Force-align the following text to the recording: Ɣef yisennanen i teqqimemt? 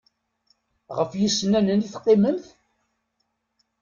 Ɣef 0.97 1.11
yisennanen 1.15 1.85
i 1.85 1.89
teqqimemt? 1.93 2.45